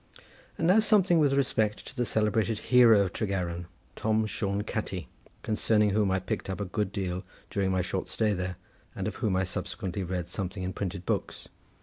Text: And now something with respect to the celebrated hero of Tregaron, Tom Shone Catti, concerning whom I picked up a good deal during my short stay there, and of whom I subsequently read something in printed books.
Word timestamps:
And 0.57 0.65
now 0.65 0.79
something 0.79 1.19
with 1.19 1.33
respect 1.33 1.85
to 1.85 1.95
the 1.95 2.05
celebrated 2.05 2.57
hero 2.57 3.01
of 3.01 3.13
Tregaron, 3.13 3.67
Tom 3.95 4.25
Shone 4.25 4.63
Catti, 4.63 5.05
concerning 5.43 5.91
whom 5.91 6.09
I 6.09 6.17
picked 6.17 6.49
up 6.49 6.59
a 6.59 6.65
good 6.65 6.91
deal 6.91 7.23
during 7.51 7.69
my 7.71 7.83
short 7.83 8.07
stay 8.07 8.33
there, 8.33 8.57
and 8.95 9.07
of 9.07 9.17
whom 9.17 9.35
I 9.35 9.43
subsequently 9.43 10.01
read 10.01 10.27
something 10.27 10.63
in 10.63 10.73
printed 10.73 11.05
books. 11.05 11.49